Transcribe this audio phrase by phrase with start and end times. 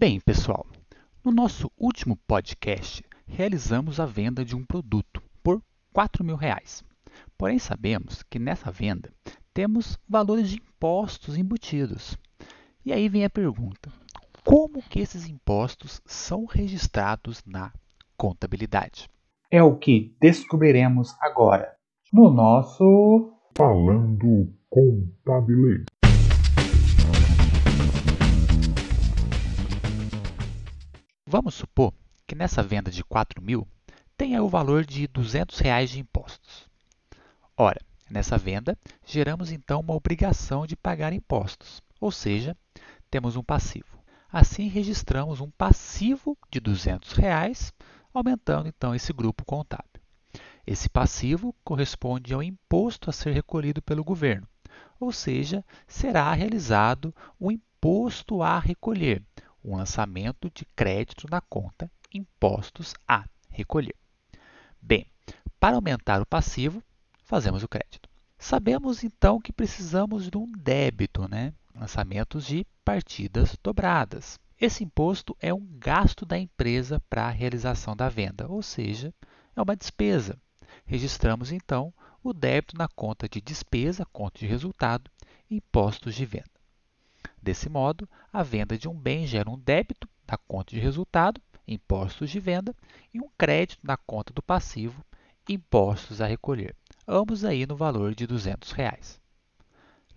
[0.00, 0.64] Bem, pessoal,
[1.24, 5.60] no nosso último podcast realizamos a venda de um produto por
[5.92, 6.84] R$ mil reais.
[7.36, 9.12] Porém, sabemos que nessa venda
[9.52, 12.16] temos valores de impostos embutidos.
[12.84, 13.92] E aí vem a pergunta:
[14.44, 17.72] como que esses impostos são registrados na
[18.16, 19.10] contabilidade?
[19.50, 21.74] É o que descobriremos agora
[22.12, 25.86] no nosso Falando Contabilês.
[31.30, 31.92] Vamos supor
[32.26, 33.68] que nessa venda de 4 mil
[34.16, 36.66] tenha o valor de 200 reais de impostos.
[37.54, 37.78] Ora,
[38.08, 42.56] nessa venda, geramos então uma obrigação de pagar impostos, ou seja,
[43.10, 44.02] temos um passivo.
[44.32, 47.74] Assim, registramos um passivo de 200 reais,
[48.14, 50.00] aumentando então esse grupo contábil.
[50.66, 54.48] Esse passivo corresponde ao imposto a ser recolhido pelo governo,
[54.98, 59.22] ou seja, será realizado o imposto a recolher,
[59.64, 63.94] um lançamento de crédito na conta impostos a recolher.
[64.80, 65.06] Bem,
[65.58, 66.82] para aumentar o passivo,
[67.24, 68.08] fazemos o crédito.
[68.38, 71.52] Sabemos então que precisamos de um débito, né?
[71.74, 74.38] lançamentos de partidas dobradas.
[74.60, 79.12] Esse imposto é um gasto da empresa para a realização da venda, ou seja,
[79.54, 80.38] é uma despesa.
[80.84, 85.10] Registramos então o débito na conta de despesa, conta de resultado,
[85.50, 86.57] impostos de venda.
[87.48, 92.28] Desse modo, a venda de um bem gera um débito na conta de resultado, impostos
[92.28, 92.76] de venda,
[93.14, 95.02] e um crédito na conta do passivo,
[95.48, 99.18] impostos a recolher, ambos aí no valor de 200 reais.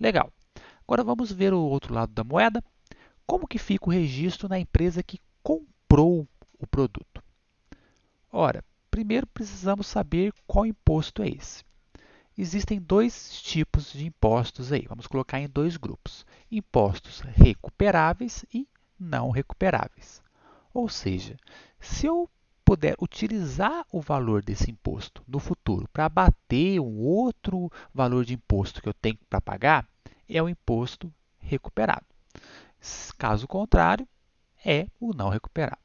[0.00, 0.32] Legal.
[0.82, 2.64] Agora vamos ver o outro lado da moeda.
[3.24, 6.26] Como que fica o registro na empresa que comprou
[6.58, 7.22] o produto?
[8.32, 11.62] Ora, primeiro precisamos saber qual imposto é esse
[12.40, 14.86] existem dois tipos de impostos aí.
[14.88, 18.66] Vamos colocar em dois grupos: impostos recuperáveis e
[18.98, 20.22] não recuperáveis.
[20.72, 21.36] Ou seja,
[21.78, 22.30] se eu
[22.64, 28.80] puder utilizar o valor desse imposto no futuro para abater um outro valor de imposto
[28.80, 29.88] que eu tenho para pagar,
[30.28, 32.06] é o imposto recuperado.
[33.18, 34.08] Caso contrário,
[34.64, 35.80] é o não recuperado.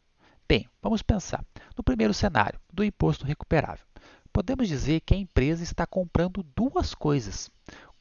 [0.47, 1.43] Bem, vamos pensar
[1.75, 3.83] no primeiro cenário do imposto recuperável
[4.35, 7.49] podemos dizer que a empresa está comprando duas coisas.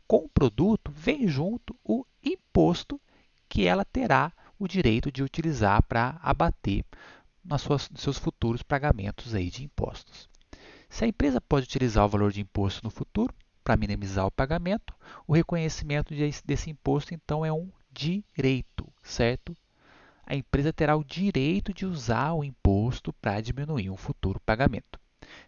[0.05, 3.01] Com o produto vem junto o imposto
[3.49, 6.85] que ela terá o direito de utilizar para abater
[7.45, 10.29] nos seus futuros pagamentos aí de impostos.
[10.89, 14.93] Se a empresa pode utilizar o valor de imposto no futuro para minimizar o pagamento,
[15.29, 16.13] o reconhecimento
[16.45, 19.57] desse imposto então é um direito, certo?
[20.27, 25.04] A empresa terá o direito de usar o imposto para diminuir um futuro pagamento.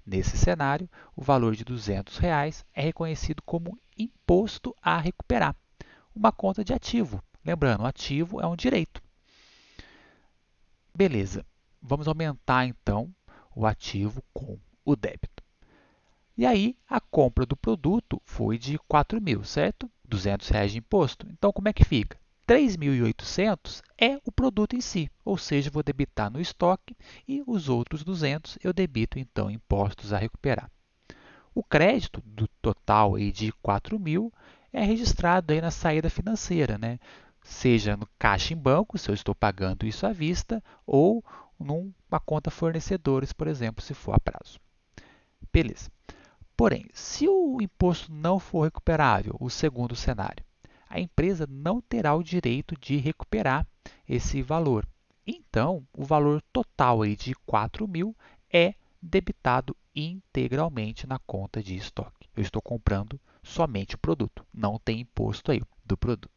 [0.06, 5.56] Nesse cenário, o valor de 200 reais é reconhecido como imposto a recuperar,
[6.14, 7.20] uma conta de ativo.
[7.44, 9.02] Lembrando, ativo é um direito.
[10.94, 11.44] Beleza,
[11.82, 13.12] vamos aumentar então
[13.54, 15.42] o ativo com o débito.
[16.36, 19.90] E aí, a compra do produto foi de 4 mil, certo?
[20.04, 21.26] 200 reais de imposto.
[21.30, 22.16] Então, como é que fica?
[22.46, 26.96] 3.800 é o produto em si, ou seja, vou debitar no estoque
[27.26, 30.70] e os outros 200 eu debito então impostos a recuperar.
[31.54, 34.30] O crédito do total aí de 4.000
[34.72, 36.98] é registrado aí na saída financeira, né?
[37.46, 41.24] seja no caixa em banco, se eu estou pagando isso à vista, ou
[41.58, 44.60] numa conta fornecedores, por exemplo, se for a prazo.
[45.52, 45.90] Beleza.
[46.56, 50.44] Porém, se o imposto não for recuperável, o segundo cenário,
[50.88, 53.66] a empresa não terá o direito de recuperar
[54.08, 54.86] esse valor.
[55.26, 58.16] Então, o valor total aí de 4 mil
[58.52, 62.28] é debitado integralmente na conta de estoque.
[62.36, 66.30] Eu estou comprando somente o produto, não tem imposto aí do produto.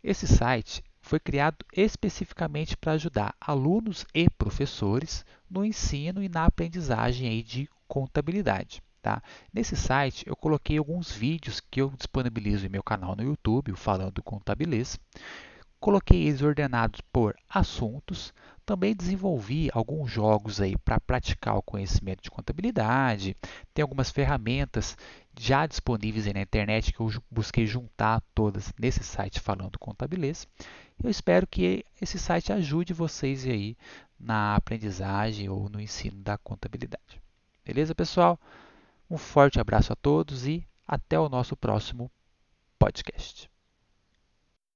[0.00, 7.28] Esse site foi criado especificamente para ajudar alunos e professores no ensino e na aprendizagem
[7.28, 8.80] aí de contabilidade.
[9.02, 9.20] Tá?
[9.52, 13.76] Nesse site eu coloquei alguns vídeos que eu disponibilizo em meu canal no YouTube, o
[13.76, 15.00] Falando Contabilês.
[15.80, 18.32] Coloquei eles ordenados por assuntos.
[18.64, 23.36] Também desenvolvi alguns jogos aí para praticar o conhecimento de contabilidade.
[23.74, 24.96] Tem algumas ferramentas
[25.38, 30.46] já disponíveis na internet que eu busquei juntar todas nesse site falando contabilês.
[31.02, 33.76] Eu espero que esse site ajude vocês aí
[34.18, 37.20] na aprendizagem ou no ensino da contabilidade.
[37.64, 38.38] Beleza, pessoal?
[39.10, 42.10] Um forte abraço a todos e até o nosso próximo
[42.78, 43.51] podcast.